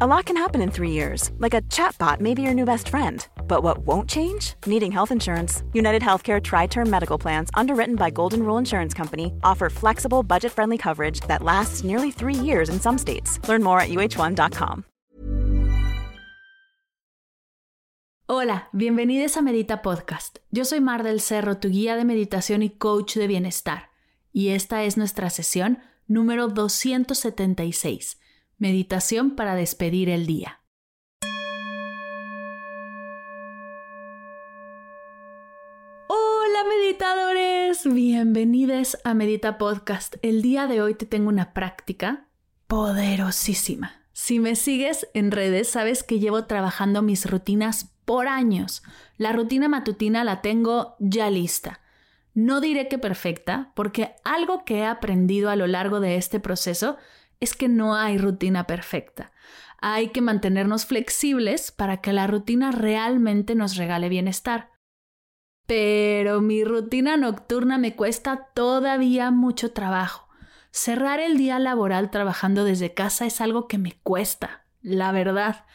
A 0.00 0.06
lot 0.06 0.26
can 0.26 0.36
happen 0.36 0.62
in 0.62 0.70
three 0.70 0.92
years, 0.92 1.32
like 1.38 1.54
a 1.54 1.62
chatbot 1.62 2.20
may 2.20 2.32
be 2.32 2.40
your 2.40 2.54
new 2.54 2.64
best 2.64 2.88
friend. 2.88 3.26
But 3.48 3.64
what 3.64 3.78
won't 3.84 4.08
change? 4.08 4.54
Needing 4.64 4.92
health 4.92 5.10
insurance. 5.10 5.64
United 5.72 6.02
Healthcare 6.02 6.40
Tri 6.40 6.66
Term 6.66 6.88
Medical 6.88 7.18
Plans, 7.18 7.50
underwritten 7.54 7.96
by 7.96 8.08
Golden 8.08 8.44
Rule 8.44 8.58
Insurance 8.58 8.94
Company, 8.94 9.32
offer 9.42 9.68
flexible, 9.68 10.22
budget 10.22 10.52
friendly 10.52 10.78
coverage 10.78 11.18
that 11.26 11.42
lasts 11.42 11.82
nearly 11.82 12.12
three 12.12 12.32
years 12.32 12.68
in 12.68 12.78
some 12.78 12.96
states. 12.96 13.40
Learn 13.48 13.60
more 13.60 13.80
at 13.80 13.88
uh1.com. 13.88 14.84
Hola, 18.28 18.68
bienvenidos 18.72 19.36
a 19.36 19.42
Medita 19.42 19.82
Podcast. 19.82 20.38
Yo 20.52 20.64
soy 20.64 20.78
Mar 20.78 21.02
del 21.02 21.18
Cerro, 21.18 21.56
tu 21.56 21.70
guía 21.70 21.96
de 21.96 22.04
meditación 22.04 22.62
y 22.62 22.70
coach 22.70 23.16
de 23.16 23.26
bienestar. 23.26 23.90
Y 24.32 24.50
esta 24.50 24.84
es 24.84 24.96
nuestra 24.96 25.28
sesión 25.28 25.80
número 26.06 26.46
276 26.46 28.16
Meditación 28.60 29.36
para 29.36 29.54
despedir 29.54 30.08
el 30.08 30.26
día. 30.26 30.60
Hola 36.08 36.64
meditadores, 36.68 37.84
bienvenidos 37.84 38.98
a 39.04 39.14
Medita 39.14 39.58
Podcast. 39.58 40.16
El 40.22 40.42
día 40.42 40.66
de 40.66 40.82
hoy 40.82 40.94
te 40.94 41.06
tengo 41.06 41.28
una 41.28 41.54
práctica 41.54 42.26
poderosísima. 42.66 44.02
Si 44.12 44.40
me 44.40 44.56
sigues 44.56 45.06
en 45.14 45.30
redes, 45.30 45.68
sabes 45.68 46.02
que 46.02 46.18
llevo 46.18 46.46
trabajando 46.46 47.00
mis 47.00 47.30
rutinas 47.30 47.92
por 48.04 48.26
años. 48.26 48.82
La 49.18 49.30
rutina 49.30 49.68
matutina 49.68 50.24
la 50.24 50.40
tengo 50.40 50.96
ya 50.98 51.30
lista. 51.30 51.78
No 52.34 52.60
diré 52.60 52.88
que 52.88 52.98
perfecta, 52.98 53.70
porque 53.76 54.16
algo 54.24 54.64
que 54.64 54.78
he 54.78 54.84
aprendido 54.84 55.48
a 55.48 55.54
lo 55.54 55.68
largo 55.68 56.00
de 56.00 56.16
este 56.16 56.40
proceso 56.40 56.96
es 57.40 57.54
que 57.54 57.68
no 57.68 57.94
hay 57.94 58.18
rutina 58.18 58.66
perfecta. 58.66 59.32
Hay 59.80 60.08
que 60.08 60.20
mantenernos 60.20 60.86
flexibles 60.86 61.70
para 61.70 62.00
que 62.00 62.12
la 62.12 62.26
rutina 62.26 62.72
realmente 62.72 63.54
nos 63.54 63.76
regale 63.76 64.08
bienestar. 64.08 64.72
Pero 65.66 66.40
mi 66.40 66.64
rutina 66.64 67.16
nocturna 67.16 67.78
me 67.78 67.94
cuesta 67.94 68.48
todavía 68.54 69.30
mucho 69.30 69.72
trabajo. 69.72 70.28
Cerrar 70.70 71.20
el 71.20 71.36
día 71.36 71.58
laboral 71.58 72.10
trabajando 72.10 72.64
desde 72.64 72.94
casa 72.94 73.26
es 73.26 73.40
algo 73.40 73.68
que 73.68 73.78
me 73.78 73.92
cuesta, 74.02 74.64
la 74.80 75.12
verdad. 75.12 75.66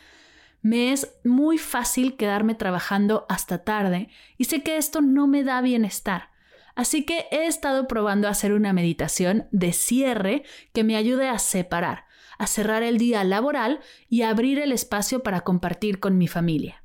Me 0.62 0.94
es 0.94 1.14
muy 1.24 1.58
fácil 1.58 2.16
quedarme 2.16 2.56
trabajando 2.56 3.26
hasta 3.30 3.64
tarde 3.64 4.10
y 4.38 4.46
sé 4.46 4.64
que 4.64 4.78
esto 4.78 5.02
no 5.02 5.28
me 5.28 5.44
da 5.44 5.62
bienestar. 5.62 6.33
Así 6.76 7.06
que 7.06 7.26
he 7.32 7.46
estado 7.46 7.88
probando 7.88 8.28
hacer 8.28 8.54
una 8.54 8.74
meditación 8.74 9.48
de 9.52 9.74
cierre 9.74 10.44
que 10.74 10.84
me 10.84 10.96
ayude 10.96 11.30
a 11.30 11.40
separar, 11.40 12.06
a 12.38 12.48
cerrar 12.48 12.84
el 12.84 12.98
día 12.98 13.24
laboral 13.24 13.80
y 14.10 14.24
a 14.24 14.30
abrir 14.30 14.60
el 14.60 14.72
espacio 14.72 15.22
para 15.22 15.42
compartir 15.42 16.00
con 16.00 16.18
mi 16.18 16.28
familia. 16.28 16.84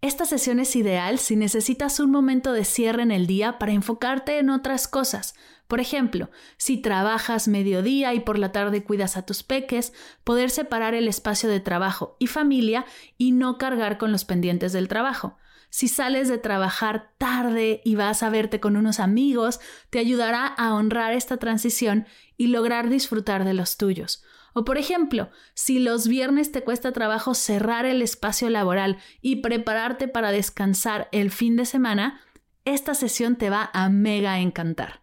Esta 0.00 0.26
sesión 0.26 0.58
es 0.58 0.74
ideal 0.74 1.20
si 1.20 1.36
necesitas 1.36 2.00
un 2.00 2.10
momento 2.10 2.52
de 2.52 2.64
cierre 2.64 3.02
en 3.02 3.12
el 3.12 3.28
día 3.28 3.60
para 3.60 3.70
enfocarte 3.70 4.40
en 4.40 4.50
otras 4.50 4.88
cosas. 4.88 5.36
Por 5.68 5.78
ejemplo, 5.78 6.28
si 6.56 6.76
trabajas 6.76 7.46
mediodía 7.46 8.12
y 8.12 8.18
por 8.18 8.36
la 8.36 8.50
tarde 8.50 8.82
cuidas 8.82 9.16
a 9.16 9.24
tus 9.24 9.44
peques, 9.44 9.92
poder 10.24 10.50
separar 10.50 10.94
el 10.94 11.06
espacio 11.06 11.48
de 11.48 11.60
trabajo 11.60 12.16
y 12.18 12.26
familia 12.26 12.84
y 13.16 13.30
no 13.30 13.58
cargar 13.58 13.96
con 13.96 14.10
los 14.10 14.24
pendientes 14.24 14.72
del 14.72 14.88
trabajo. 14.88 15.36
Si 15.74 15.88
sales 15.88 16.28
de 16.28 16.36
trabajar 16.36 17.14
tarde 17.16 17.80
y 17.82 17.94
vas 17.94 18.22
a 18.22 18.28
verte 18.28 18.60
con 18.60 18.76
unos 18.76 19.00
amigos, 19.00 19.58
te 19.88 19.98
ayudará 19.98 20.46
a 20.46 20.74
honrar 20.74 21.14
esta 21.14 21.38
transición 21.38 22.06
y 22.36 22.48
lograr 22.48 22.90
disfrutar 22.90 23.46
de 23.46 23.54
los 23.54 23.78
tuyos. 23.78 24.22
O 24.52 24.66
por 24.66 24.76
ejemplo, 24.76 25.30
si 25.54 25.78
los 25.78 26.08
viernes 26.08 26.52
te 26.52 26.62
cuesta 26.62 26.92
trabajo 26.92 27.32
cerrar 27.32 27.86
el 27.86 28.02
espacio 28.02 28.50
laboral 28.50 28.98
y 29.22 29.36
prepararte 29.36 30.08
para 30.08 30.30
descansar 30.30 31.08
el 31.10 31.30
fin 31.30 31.56
de 31.56 31.64
semana, 31.64 32.20
esta 32.66 32.92
sesión 32.92 33.36
te 33.36 33.48
va 33.48 33.70
a 33.72 33.88
mega 33.88 34.40
encantar. 34.40 35.01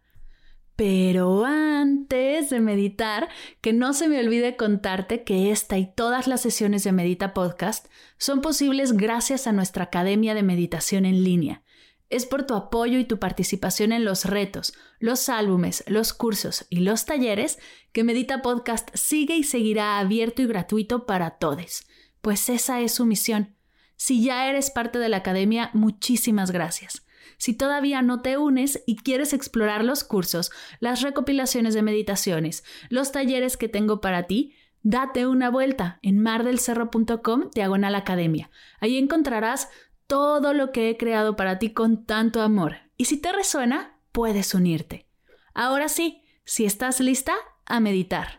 Pero 0.79 1.44
antes 1.44 2.50
de 2.50 2.62
meditar, 2.62 3.28
que 3.59 3.73
no 3.73 3.91
se 3.91 4.07
me 4.07 4.17
olvide 4.17 4.56
contarte 4.56 5.25
que 5.25 5.51
esta 5.51 5.78
y 5.78 5.94
todas 5.94 6.25
las 6.25 6.40
sesiones 6.40 6.85
de 6.85 6.94
Medita 6.94 7.34
Podcast 7.34 7.88
son 8.17 8.40
posibles 8.40 8.94
gracias 8.94 9.45
a 9.45 9.51
nuestra 9.51 9.84
Academia 9.84 10.34
de 10.34 10.41
Meditación 10.41 11.06
en 11.06 11.25
línea. 11.25 11.63
Es 12.09 12.25
por 12.25 12.45
tu 12.45 12.53
apoyo 12.53 12.97
y 12.97 13.03
tu 13.03 13.19
participación 13.19 13.91
en 13.91 14.06
los 14.06 14.23
retos, 14.23 14.72
los 15.00 15.28
álbumes, 15.28 15.84
los 15.85 16.13
cursos 16.13 16.66
y 16.69 16.78
los 16.78 17.03
talleres 17.03 17.59
que 17.91 18.06
Medita 18.06 18.41
Podcast 18.41 18.89
sigue 18.94 19.35
y 19.35 19.44
seguirá 19.44 20.00
abierto 20.00 20.41
y 20.41 20.47
gratuito 20.47 21.06
para 21.06 21.31
todos, 21.31 21.84
pues 22.22 22.47
esa 22.47 22.79
es 22.79 22.94
su 22.94 23.06
misión. 23.06 23.53
Si 23.97 24.23
ya 24.23 24.47
eres 24.47 24.72
parte 24.72 24.97
de 24.97 25.09
la 25.09 25.18
Academia, 25.18 25.72
muchísimas 25.73 26.51
gracias. 26.51 27.06
Si 27.38 27.53
todavía 27.53 28.01
no 28.01 28.22
te 28.22 28.38
unes 28.38 28.84
y 28.85 28.97
quieres 28.97 29.34
explorar 29.34 29.84
los 29.84 30.03
cursos, 30.03 30.51
las 30.79 31.01
recopilaciones 31.01 31.73
de 31.73 31.81
meditaciones, 31.81 32.63
los 32.90 33.12
talleres 33.12 33.57
que 33.57 33.69
tengo 33.69 34.01
para 34.01 34.23
ti, 34.23 34.53
date 34.81 35.28
una 35.28 35.50
vuelta 35.50 36.00
en 36.01 36.19
mardelcerro.com 36.19 37.50
diagonal 37.53 37.95
academia. 37.95 38.50
Ahí 38.79 38.97
encontrarás 38.97 39.69
todo 40.07 40.53
lo 40.53 40.72
que 40.72 40.89
he 40.89 40.97
creado 40.97 41.35
para 41.35 41.59
ti 41.59 41.72
con 41.72 42.06
tanto 42.06 42.41
amor. 42.41 42.78
Y 42.97 43.06
si 43.06 43.18
te 43.18 43.31
resuena, 43.31 44.00
puedes 44.12 44.53
unirte. 44.53 45.06
Ahora 45.53 45.88
sí, 45.89 46.23
si 46.45 46.66
estás 46.66 47.00
lista, 47.00 47.35
a 47.66 47.79
meditar. 47.79 48.38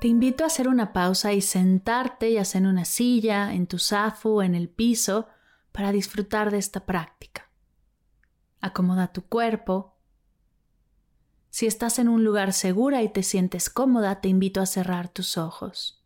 Te 0.00 0.08
invito 0.08 0.44
a 0.44 0.48
hacer 0.48 0.68
una 0.68 0.92
pausa 0.92 1.32
y 1.32 1.40
sentarte 1.40 2.32
ya 2.32 2.44
sea 2.44 2.60
en 2.60 2.66
una 2.66 2.84
silla, 2.84 3.54
en 3.54 3.66
tu 3.66 3.78
zafu, 3.78 4.42
en 4.42 4.54
el 4.54 4.68
piso, 4.68 5.26
para 5.72 5.90
disfrutar 5.90 6.50
de 6.50 6.58
esta 6.58 6.84
práctica. 6.84 7.50
Acomoda 8.60 9.12
tu 9.12 9.22
cuerpo. 9.22 9.96
Si 11.48 11.66
estás 11.66 11.98
en 11.98 12.08
un 12.08 12.24
lugar 12.24 12.52
segura 12.52 13.02
y 13.02 13.08
te 13.08 13.22
sientes 13.22 13.70
cómoda, 13.70 14.20
te 14.20 14.28
invito 14.28 14.60
a 14.60 14.66
cerrar 14.66 15.08
tus 15.08 15.38
ojos. 15.38 16.05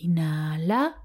Inhala. 0.00 1.02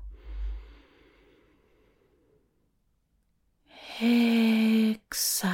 Exhala. 3.99 5.51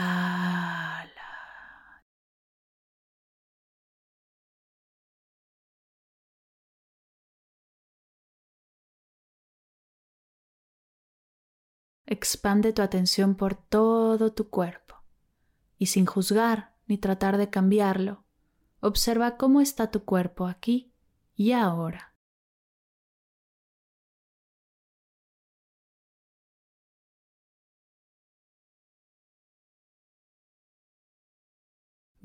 Expande 12.06 12.72
tu 12.74 12.82
atención 12.82 13.36
por 13.36 13.56
todo 13.56 14.34
tu 14.34 14.50
cuerpo 14.50 14.96
y 15.78 15.88
sin 15.88 16.06
juzgar 16.06 16.76
ni 16.88 16.98
tratar 16.98 17.38
de 17.38 17.50
cambiarlo, 17.50 18.24
observa 18.80 19.38
cómo 19.38 19.62
está 19.62 19.92
tu 19.92 20.06
cuerpo 20.06 20.48
aquí 20.48 20.94
y 21.36 21.52
ahora. 21.52 22.17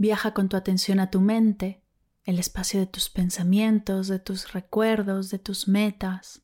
Viaja 0.02 0.34
con 0.34 0.48
tu 0.48 0.56
atención 0.56 0.98
a 0.98 1.10
tu 1.10 1.20
mente, 1.20 1.80
el 2.24 2.40
espacio 2.40 2.80
de 2.80 2.88
tus 2.88 3.08
pensamientos, 3.08 4.08
de 4.08 4.18
tus 4.18 4.52
recuerdos, 4.52 5.30
de 5.30 5.38
tus 5.38 5.68
metas 5.68 6.42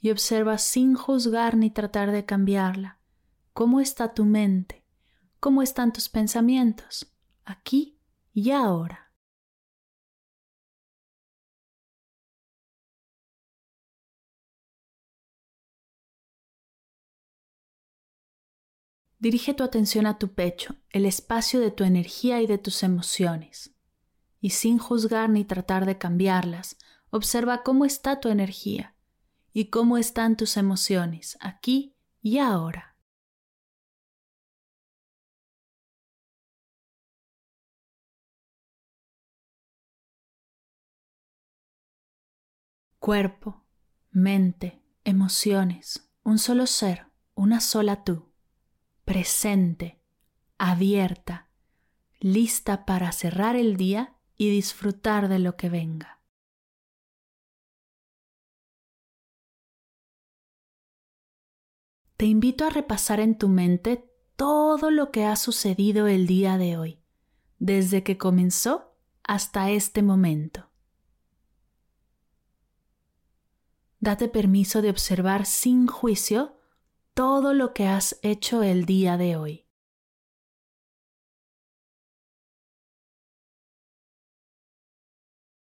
y 0.00 0.10
observa 0.10 0.58
sin 0.58 0.96
juzgar 0.96 1.56
ni 1.56 1.70
tratar 1.70 2.10
de 2.10 2.24
cambiarla 2.24 2.98
cómo 3.52 3.80
está 3.80 4.12
tu 4.12 4.24
mente, 4.24 4.84
cómo 5.38 5.62
están 5.62 5.92
tus 5.92 6.08
pensamientos, 6.08 7.14
aquí 7.44 8.00
y 8.32 8.50
ahora. 8.50 9.09
Dirige 19.20 19.52
tu 19.52 19.62
atención 19.62 20.06
a 20.06 20.18
tu 20.18 20.32
pecho, 20.32 20.76
el 20.88 21.04
espacio 21.04 21.60
de 21.60 21.70
tu 21.70 21.84
energía 21.84 22.40
y 22.40 22.46
de 22.46 22.56
tus 22.56 22.82
emociones. 22.82 23.70
Y 24.40 24.50
sin 24.50 24.78
juzgar 24.78 25.28
ni 25.28 25.44
tratar 25.44 25.84
de 25.84 25.98
cambiarlas, 25.98 26.78
observa 27.10 27.62
cómo 27.62 27.84
está 27.84 28.18
tu 28.18 28.30
energía, 28.30 28.96
y 29.52 29.66
cómo 29.66 29.98
están 29.98 30.38
tus 30.38 30.56
emociones 30.56 31.36
aquí 31.42 31.94
y 32.22 32.38
ahora. 32.38 32.96
Cuerpo, 42.98 43.66
mente, 44.10 44.82
emociones, 45.04 46.10
un 46.22 46.38
solo 46.38 46.66
ser, 46.66 47.06
una 47.34 47.60
sola 47.60 48.02
tú, 48.02 48.29
presente, 49.04 50.00
abierta, 50.58 51.48
lista 52.20 52.84
para 52.84 53.12
cerrar 53.12 53.56
el 53.56 53.76
día 53.76 54.16
y 54.36 54.50
disfrutar 54.50 55.28
de 55.28 55.38
lo 55.38 55.56
que 55.56 55.68
venga. 55.68 56.20
te 62.20 62.26
invito 62.26 62.66
a 62.66 62.68
repasar 62.68 63.18
en 63.18 63.38
tu 63.38 63.48
mente 63.48 64.06
todo 64.36 64.90
lo 64.90 65.10
que 65.10 65.24
ha 65.24 65.36
sucedido 65.36 66.06
el 66.06 66.26
día 66.26 66.58
de 66.58 66.76
hoy, 66.76 67.00
desde 67.58 68.02
que 68.02 68.18
comenzó 68.18 68.94
hasta 69.22 69.70
este 69.70 70.02
momento. 70.02 70.68
Date 74.00 74.28
permiso 74.28 74.82
de 74.82 74.90
observar 74.90 75.46
sin 75.46 75.86
juicio 75.86 76.59
todo 77.14 77.54
lo 77.54 77.74
que 77.74 77.86
has 77.86 78.18
hecho 78.22 78.62
el 78.62 78.86
día 78.86 79.16
de 79.16 79.36
hoy. 79.36 79.66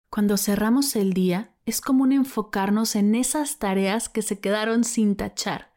Cuando 0.10 0.38
cerramos 0.38 0.96
el 0.96 1.14
día, 1.14 1.56
es 1.66 1.82
común 1.82 2.12
enfocarnos 2.12 2.96
en 2.96 3.16
esas 3.16 3.58
tareas 3.58 4.10
que 4.10 4.22
se 4.22 4.40
quedaron 4.40 4.84
sin 4.84 5.16
tachar 5.16 5.74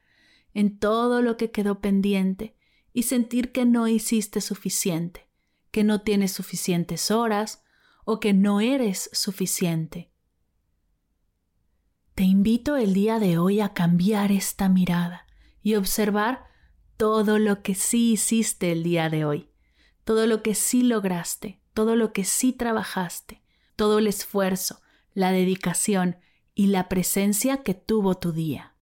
en 0.53 0.79
todo 0.79 1.21
lo 1.21 1.37
que 1.37 1.51
quedó 1.51 1.81
pendiente 1.81 2.57
y 2.95 3.03
sentir 3.03 3.53
que 3.53 3.67
no 3.67 3.89
hiciste 3.89 4.41
suficiente, 4.41 5.29
que 5.71 5.85
no 5.85 6.01
tienes 6.01 6.33
suficientes 6.33 7.11
horas 7.11 7.63
o 8.07 8.21
que 8.21 8.33
no 8.33 8.63
eres 8.63 9.11
suficiente. 9.13 10.11
Te 12.15 12.23
invito 12.23 12.77
el 12.77 12.95
día 12.95 13.19
de 13.19 13.37
hoy 13.37 13.61
a 13.61 13.75
cambiar 13.75 14.33
esta 14.33 14.71
mirada 14.71 15.26
y 15.67 15.75
observar 15.75 16.47
todo 16.97 17.41
lo 17.41 17.65
que 17.65 17.75
sí 17.75 18.13
hiciste 18.13 18.71
el 18.71 18.85
día 18.85 19.11
de 19.11 19.25
hoy, 19.25 19.51
todo 20.05 20.29
lo 20.29 20.41
que 20.41 20.55
sí 20.55 20.85
lograste, 20.85 21.61
todo 21.75 21.97
lo 21.97 22.13
que 22.13 22.23
sí 22.23 22.53
trabajaste, 22.53 23.43
todo 23.75 23.99
el 23.99 24.07
esfuerzo, 24.07 24.81
la 25.13 25.33
dedicación 25.33 26.21
y 26.55 26.69
la 26.69 26.89
presencia 26.89 27.65
que 27.65 27.75
tuvo 27.75 28.15
tu 28.15 28.31
día. 28.31 28.77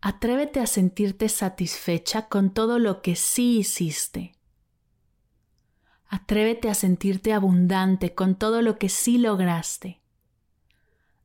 Atrévete 0.00 0.58
a 0.58 0.66
sentirte 0.66 1.28
satisfecha 1.28 2.26
con 2.28 2.52
todo 2.52 2.80
lo 2.80 3.02
que 3.02 3.14
sí 3.14 3.58
hiciste. 3.58 4.34
Atrévete 6.12 6.68
a 6.68 6.74
sentirte 6.74 7.32
abundante 7.32 8.14
con 8.14 8.36
todo 8.36 8.60
lo 8.60 8.78
que 8.78 8.90
sí 8.90 9.16
lograste. 9.16 10.02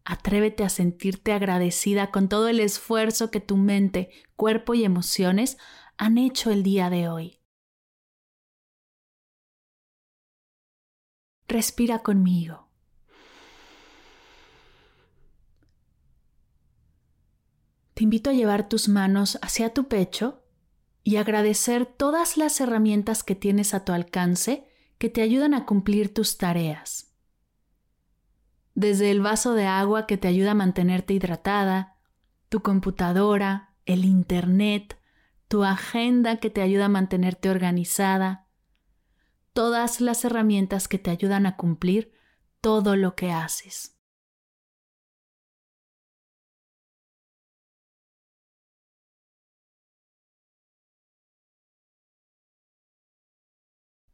Atrévete 0.06 0.64
a 0.64 0.70
sentirte 0.70 1.34
agradecida 1.34 2.10
con 2.10 2.30
todo 2.30 2.48
el 2.48 2.62
esfuerzo 2.62 3.30
que 3.30 3.42
tu 3.42 3.58
mente, 3.58 4.10
cuerpo 4.38 4.76
y 4.76 4.86
emociones 4.86 5.58
han 5.98 6.18
hecho 6.18 6.52
el 6.52 6.64
día 6.64 6.90
de 6.90 7.10
hoy. 7.10 7.42
Respira 11.50 12.00
conmigo. 12.00 12.68
te 17.94 18.04
invito 18.04 18.30
a 18.30 18.34
llevar 18.34 18.70
tus 18.70 18.90
manos 18.90 19.40
hacia 19.42 19.74
tu 19.74 19.88
pecho 19.88 20.44
y 21.04 21.16
agradecer 21.16 21.88
todas 21.88 22.38
las 22.38 22.62
herramientas 22.62 23.24
que 23.24 23.34
tienes 23.34 23.74
a 23.74 23.84
tu 23.84 23.92
alcance 23.92 24.68
que 24.98 25.10
te 25.10 25.22
ayudan 25.22 25.54
a 25.54 25.66
cumplir 25.66 26.14
tus 26.14 26.38
tareas. 26.38 27.14
Desde 28.74 29.12
el 29.12 29.22
vaso 29.22 29.54
de 29.54 29.66
agua 29.66 30.06
que 30.06 30.18
te 30.18 30.28
ayuda 30.28 30.52
a 30.52 30.56
mantenerte 30.56 31.14
hidratada, 31.14 31.98
tu 32.50 32.62
computadora, 32.62 33.74
el 33.86 34.06
Internet, 34.06 35.00
tu 35.48 35.64
agenda 35.64 36.38
que 36.38 36.50
te 36.50 36.62
ayuda 36.62 36.86
a 36.86 36.90
mantenerte 36.90 37.50
organizada, 37.50 38.48
todas 39.54 40.02
las 40.02 40.24
herramientas 40.26 40.88
que 40.88 41.00
te 41.00 41.10
ayudan 41.10 41.46
a 41.46 41.56
cumplir 41.56 42.12
todo 42.62 42.96
lo 42.96 43.16
que 43.16 43.32
haces. 43.32 43.97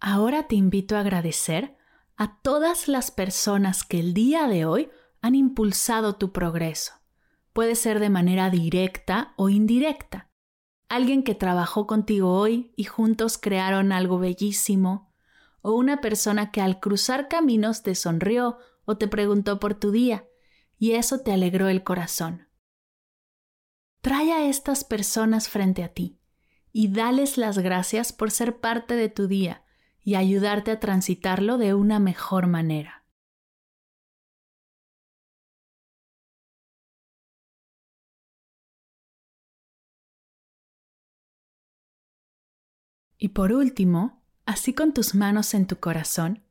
Ahora 0.05 0.49
te 0.49 0.55
invito 0.55 0.97
a 0.97 0.99
agradecer 0.99 1.77
a 2.17 2.41
todas 2.41 2.89
las 2.89 3.09
personas 3.09 3.85
que 3.85 4.01
el 4.01 4.13
día 4.13 4.49
de 4.49 4.65
hoy 4.65 4.89
han 5.21 5.33
impulsado 5.33 6.17
tu 6.17 6.33
progreso. 6.33 6.91
Puede 7.53 7.75
ser 7.75 8.01
de 8.01 8.09
manera 8.09 8.49
directa 8.49 9.33
o 9.37 9.47
indirecta. 9.47 10.29
Alguien 10.89 11.23
que 11.23 11.35
trabajó 11.35 11.87
contigo 11.87 12.37
hoy 12.37 12.73
y 12.75 12.83
juntos 12.83 13.37
crearon 13.37 13.93
algo 13.93 14.19
bellísimo, 14.19 15.13
o 15.61 15.71
una 15.71 16.01
persona 16.01 16.51
que 16.51 16.59
al 16.59 16.81
cruzar 16.81 17.29
caminos 17.29 17.81
te 17.81 17.95
sonrió 17.95 18.57
o 18.83 18.97
te 18.97 19.07
preguntó 19.07 19.57
por 19.57 19.73
tu 19.73 19.91
día, 19.91 20.27
y 20.77 20.95
eso 20.95 21.21
te 21.21 21.31
alegró 21.31 21.69
el 21.69 21.81
corazón. 21.81 22.49
Trae 24.01 24.33
a 24.33 24.49
estas 24.49 24.83
personas 24.83 25.47
frente 25.47 25.81
a 25.81 25.93
ti 25.93 26.19
y 26.73 26.89
dales 26.89 27.37
las 27.37 27.57
gracias 27.57 28.11
por 28.11 28.31
ser 28.31 28.59
parte 28.59 28.97
de 28.97 29.07
tu 29.07 29.29
día 29.29 29.62
y 30.03 30.15
ayudarte 30.15 30.71
a 30.71 30.79
transitarlo 30.79 31.57
de 31.57 31.73
una 31.73 31.99
mejor 31.99 32.47
manera. 32.47 33.05
Y 43.17 43.29
por 43.29 43.53
último, 43.53 44.21
así 44.45 44.73
con 44.73 44.93
tus 44.93 45.15
manos 45.15 45.53
en 45.53 45.65
tu 45.65 45.77
corazón, 45.77 46.43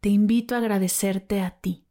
te 0.00 0.10
invito 0.10 0.54
a 0.54 0.58
agradecerte 0.58 1.40
a 1.40 1.52
ti, 1.52 1.86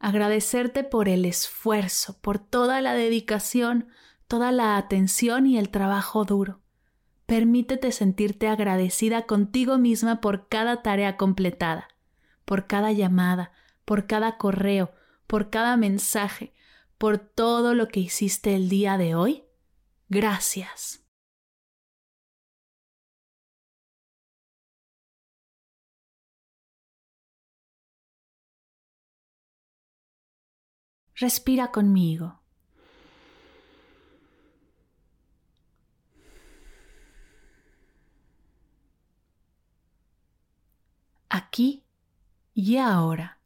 agradecerte 0.00 0.82
por 0.82 1.08
el 1.08 1.24
esfuerzo, 1.24 2.20
por 2.20 2.40
toda 2.40 2.80
la 2.80 2.94
dedicación, 2.94 3.86
toda 4.26 4.50
la 4.50 4.76
atención 4.76 5.46
y 5.46 5.58
el 5.58 5.68
trabajo 5.68 6.24
duro 6.24 6.61
Permítete 7.32 7.92
sentirte 7.92 8.46
agradecida 8.46 9.22
contigo 9.22 9.78
misma 9.78 10.20
por 10.20 10.48
cada 10.48 10.82
tarea 10.82 11.16
completada, 11.16 11.88
por 12.44 12.66
cada 12.66 12.92
llamada, 12.92 13.52
por 13.86 14.06
cada 14.06 14.36
correo, 14.36 14.92
por 15.26 15.48
cada 15.48 15.78
mensaje, 15.78 16.52
por 16.98 17.16
todo 17.16 17.72
lo 17.72 17.88
que 17.88 18.00
hiciste 18.00 18.54
el 18.54 18.68
día 18.68 18.98
de 18.98 19.14
hoy. 19.14 19.44
Gracias. 20.10 21.06
Respira 31.14 31.70
conmigo. 31.70 32.41
Aquí 41.34 41.86
y 42.52 42.76
ahora, 42.76 43.40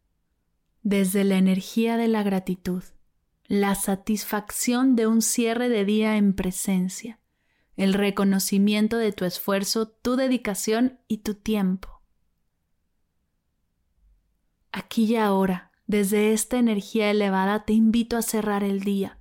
desde 0.83 1.23
la 1.23 1.37
energía 1.37 1.97
de 1.97 2.09
la 2.09 2.25
gratitud, 2.25 2.83
la 3.47 3.77
satisfacción 3.77 4.97
de 4.97 5.07
un 5.07 5.23
cierre 5.23 5.69
de 5.69 5.85
día 5.85 6.17
en 6.17 6.35
presencia, 6.35 7.21
el 7.77 7.95
reconocimiento 7.95 8.97
de 8.97 9.13
tu 9.13 9.25
esfuerzo, 9.25 9.87
tu 9.87 10.17
dedicación 10.17 10.99
y 11.07 11.19
tu 11.19 11.35
tiempo. 11.35 12.03
Aquí 14.73 15.05
y 15.05 15.15
ahora, 15.15 15.71
desde 15.87 16.33
esta 16.33 16.59
energía 16.59 17.09
elevada 17.09 17.65
te 17.67 17.73
invito 17.73 18.17
a 18.17 18.23
cerrar 18.23 18.65
el 18.65 18.81
día, 18.81 19.21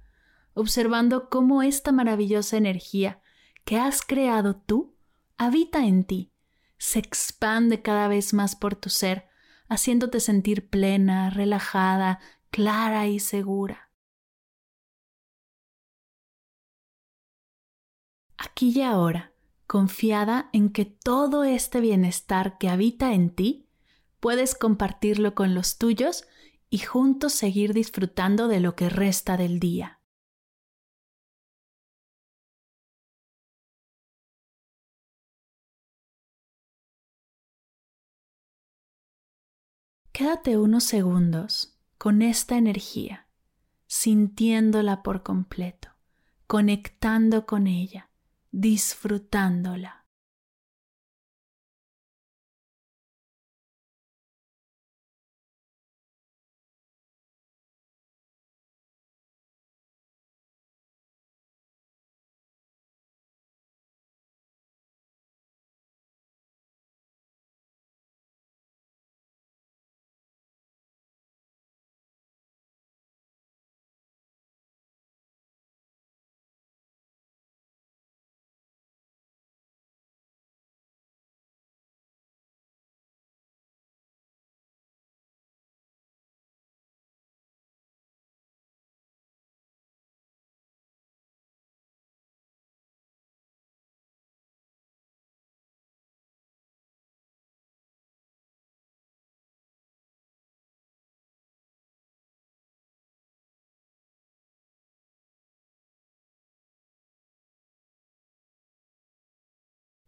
observando 0.55 1.29
cómo 1.29 1.62
esta 1.62 1.91
maravillosa 1.91 2.57
energía 2.57 3.22
que 3.63 3.77
has 3.77 4.01
creado 4.01 4.55
tú 4.55 4.95
habita 5.38 5.86
en 5.86 6.03
ti, 6.03 6.31
se 6.77 7.00
expande 7.00 7.82
cada 7.82 8.08
vez 8.08 8.34
más 8.34 8.55
por 8.55 8.75
tu 8.75 8.89
ser, 8.89 9.27
haciéndote 9.67 10.20
sentir 10.20 10.70
plena, 10.70 11.29
relajada, 11.29 12.20
clara 12.51 13.08
y 13.08 13.20
segura. 13.20 13.91
Aquí 18.38 18.74
y 18.75 18.82
ahora, 18.82 19.34
confiada 19.67 20.50
en 20.53 20.70
que 20.70 20.86
todo 20.86 21.44
este 21.44 21.79
bienestar 21.82 22.58
que 22.58 22.70
habita 22.70 23.13
en 23.13 23.29
ti, 23.29 23.67
puedes 24.20 24.55
compartirlo 24.55 25.36
con 25.36 25.55
los 25.55 25.77
tuyos 25.77 26.25
y 26.70 26.79
juntos 26.79 27.34
seguir 27.34 27.74
disfrutando 27.74 28.48
de 28.48 28.60
lo 28.60 28.75
que 28.75 28.89
resta 28.89 29.38
del 29.38 29.60
día. 29.60 29.94
Quédate 40.17 40.57
unos 40.57 40.86
segundos 40.86 41.77
con 41.98 42.22
esta 42.22 42.55
energía, 42.55 43.27
sintiéndola 43.86 45.03
por 45.03 45.24
completo, 45.24 45.89
conectando 46.48 47.45
con 47.45 47.67
ella, 47.67 48.10
disfrutándola. 48.50 50.04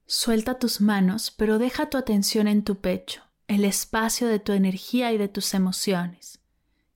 Suelta 0.10 0.58
tus 0.58 0.80
manos, 0.80 1.32
pero 1.32 1.60
deja 1.60 1.90
tu 1.90 1.98
atención 1.98 2.48
en 2.48 2.64
tu 2.64 2.80
pecho, 2.80 3.24
el 3.50 3.66
espacio 3.66 4.30
de 4.30 4.40
tu 4.40 4.54
energía 4.54 5.12
y 5.12 5.18
de 5.18 5.28
tus 5.28 5.54
emociones. 5.54 6.40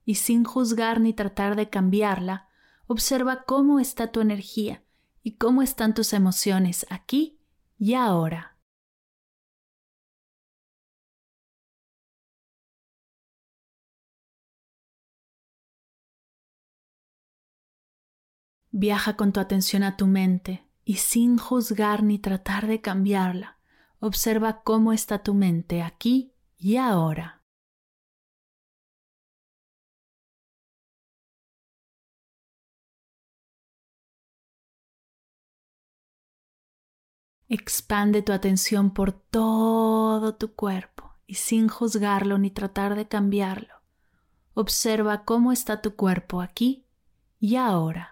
Y 0.06 0.14
sin 0.14 0.44
juzgar 0.44 0.98
ni 0.98 1.12
tratar 1.12 1.54
de 1.54 1.68
cambiarla, 1.68 2.48
observa 2.86 3.44
cómo 3.44 3.80
está 3.80 4.10
tu 4.12 4.22
energía 4.22 4.82
y 5.22 5.32
cómo 5.32 5.60
están 5.60 5.92
tus 5.92 6.14
emociones 6.14 6.86
aquí 6.88 7.38
y 7.78 7.92
ahora. 7.92 8.56
Viaja 18.70 19.16
con 19.16 19.34
tu 19.34 19.40
atención 19.40 19.82
a 19.82 19.98
tu 19.98 20.06
mente, 20.06 20.64
y 20.84 20.96
sin 20.96 21.38
juzgar 21.38 22.02
ni 22.02 22.18
tratar 22.18 22.66
de 22.66 22.80
cambiarla, 22.80 23.58
observa 24.00 24.62
cómo 24.62 24.92
está 24.92 25.22
tu 25.22 25.34
mente 25.34 25.82
aquí 25.82 26.32
y 26.56 26.76
ahora. 26.76 27.42
Expande 37.48 38.22
tu 38.22 38.32
atención 38.32 38.94
por 38.94 39.12
todo 39.12 40.36
tu 40.36 40.54
cuerpo 40.54 41.16
y 41.26 41.34
sin 41.34 41.68
juzgarlo 41.68 42.38
ni 42.38 42.50
tratar 42.50 42.94
de 42.94 43.08
cambiarlo, 43.08 43.74
observa 44.54 45.24
cómo 45.24 45.52
está 45.52 45.82
tu 45.82 45.94
cuerpo 45.94 46.40
aquí 46.40 46.86
y 47.38 47.56
ahora. 47.56 48.11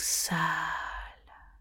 Exhala. 0.00 1.60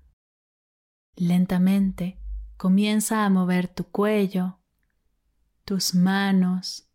Lentamente 1.17 2.17
comienza 2.55 3.25
a 3.25 3.29
mover 3.29 3.67
tu 3.67 3.91
cuello, 3.91 4.61
tus 5.65 5.93
manos, 5.93 6.89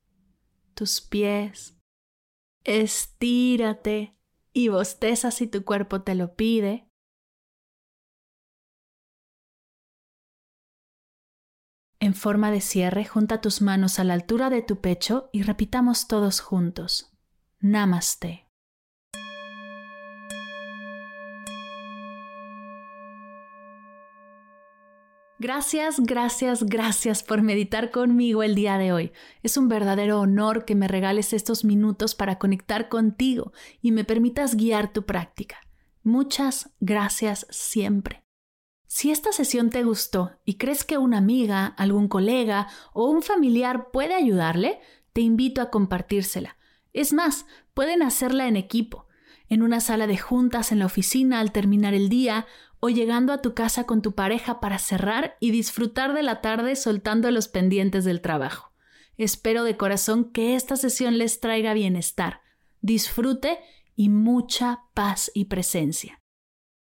tus 0.72 1.02
pies. 1.02 1.78
Estírate 2.64 4.16
y 4.54 4.68
bosteza 4.68 5.30
si 5.30 5.46
tu 5.46 5.66
cuerpo 5.66 6.00
te 6.00 6.14
lo 6.14 6.34
pide. 6.34 6.88
En 12.00 12.14
forma 12.14 12.50
de 12.50 12.62
cierre, 12.62 13.04
junta 13.04 13.42
tus 13.42 13.60
manos 13.60 13.98
a 13.98 14.04
la 14.04 14.14
altura 14.14 14.48
de 14.48 14.62
tu 14.62 14.80
pecho 14.80 15.28
y 15.30 15.42
repitamos 15.42 16.08
todos 16.08 16.40
juntos. 16.40 17.14
Namaste. 17.60 18.43
Gracias, 25.40 25.98
gracias, 25.98 26.62
gracias 26.62 27.24
por 27.24 27.42
meditar 27.42 27.90
conmigo 27.90 28.44
el 28.44 28.54
día 28.54 28.78
de 28.78 28.92
hoy. 28.92 29.12
Es 29.42 29.56
un 29.56 29.68
verdadero 29.68 30.20
honor 30.20 30.64
que 30.64 30.76
me 30.76 30.86
regales 30.86 31.32
estos 31.32 31.64
minutos 31.64 32.14
para 32.14 32.38
conectar 32.38 32.88
contigo 32.88 33.52
y 33.82 33.90
me 33.90 34.04
permitas 34.04 34.54
guiar 34.54 34.92
tu 34.92 35.04
práctica. 35.04 35.56
Muchas 36.04 36.70
gracias 36.78 37.48
siempre. 37.50 38.22
Si 38.86 39.10
esta 39.10 39.32
sesión 39.32 39.70
te 39.70 39.82
gustó 39.82 40.38
y 40.44 40.54
crees 40.54 40.84
que 40.84 40.98
una 40.98 41.18
amiga, 41.18 41.66
algún 41.66 42.06
colega 42.06 42.68
o 42.92 43.10
un 43.10 43.20
familiar 43.20 43.90
puede 43.90 44.14
ayudarle, 44.14 44.78
te 45.12 45.20
invito 45.20 45.60
a 45.62 45.70
compartírsela. 45.70 46.56
Es 46.92 47.12
más, 47.12 47.44
pueden 47.74 48.02
hacerla 48.02 48.46
en 48.46 48.56
equipo, 48.56 49.08
en 49.48 49.62
una 49.62 49.80
sala 49.80 50.06
de 50.06 50.16
juntas 50.16 50.70
en 50.70 50.78
la 50.78 50.86
oficina 50.86 51.40
al 51.40 51.50
terminar 51.50 51.92
el 51.92 52.08
día 52.08 52.46
o 52.84 52.90
llegando 52.90 53.32
a 53.32 53.40
tu 53.40 53.54
casa 53.54 53.84
con 53.84 54.02
tu 54.02 54.14
pareja 54.14 54.60
para 54.60 54.78
cerrar 54.78 55.38
y 55.40 55.52
disfrutar 55.52 56.12
de 56.12 56.22
la 56.22 56.42
tarde 56.42 56.76
soltando 56.76 57.30
los 57.30 57.48
pendientes 57.48 58.04
del 58.04 58.20
trabajo. 58.20 58.72
Espero 59.16 59.64
de 59.64 59.78
corazón 59.78 60.30
que 60.32 60.54
esta 60.54 60.76
sesión 60.76 61.16
les 61.16 61.40
traiga 61.40 61.72
bienestar, 61.72 62.42
disfrute 62.82 63.58
y 63.96 64.10
mucha 64.10 64.82
paz 64.92 65.30
y 65.32 65.46
presencia. 65.46 66.20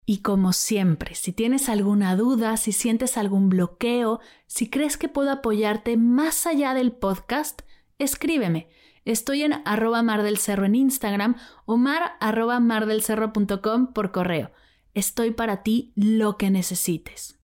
Y 0.08 0.24
como 0.24 0.54
siempre, 0.54 1.14
si 1.14 1.34
tienes 1.34 1.70
alguna 1.70 2.16
duda, 2.16 2.58
si 2.58 2.72
sientes 2.72 3.16
algún 3.16 3.50
bloqueo, 3.50 4.22
si 4.48 4.72
crees 4.72 4.98
que 4.98 5.08
puedo 5.08 5.30
apoyarte 5.30 5.98
más 5.98 6.48
allá 6.48 6.74
del 6.74 6.94
podcast, 6.94 7.62
escríbeme. 8.00 8.70
Estoy 9.04 9.44
en 9.44 9.62
arroba 9.66 10.02
mar 10.02 10.24
del 10.24 10.40
cerro 10.40 10.66
en 10.66 10.74
Instagram 10.74 11.36
o 11.68 11.78
mar 11.78 12.14
arroba 12.20 12.60
mardelcerro.com 12.60 13.94
por 13.94 14.12
correo. 14.12 14.52
Estoy 14.96 15.32
para 15.32 15.62
ti 15.62 15.92
lo 15.96 16.38
que 16.38 16.50
necesites. 16.50 17.38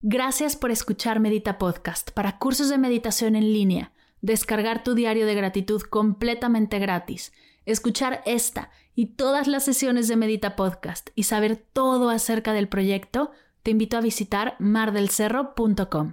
Gracias 0.00 0.54
por 0.54 0.70
escuchar 0.70 1.18
Medita 1.18 1.58
Podcast 1.58 2.12
para 2.12 2.38
cursos 2.38 2.68
de 2.68 2.78
meditación 2.78 3.34
en 3.34 3.52
línea, 3.52 3.92
descargar 4.20 4.84
tu 4.84 4.94
diario 4.94 5.26
de 5.26 5.34
gratitud 5.34 5.82
completamente 5.82 6.78
gratis, 6.78 7.32
escuchar 7.66 8.22
esta 8.26 8.70
y 8.94 9.06
todas 9.06 9.48
las 9.48 9.64
sesiones 9.64 10.06
de 10.06 10.14
Medita 10.14 10.54
Podcast 10.54 11.10
y 11.16 11.24
saber 11.24 11.56
todo 11.56 12.10
acerca 12.10 12.52
del 12.52 12.68
proyecto, 12.68 13.32
te 13.64 13.72
invito 13.72 13.96
a 13.96 14.00
visitar 14.00 14.54
mardelcerro.com. 14.60 16.12